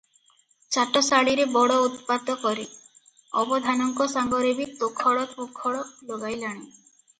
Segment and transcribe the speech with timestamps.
[0.75, 2.65] ଚାଟଶାଳୀରେ ବଡ ଉତ୍ପାତ କରେ,
[3.43, 6.69] ଅବଧାନଙ୍କ ସାଙ୍ଗରେ ବି ତୋଖଡ଼ ମୋଖଡ଼ ଲଗାଇଲାଣି।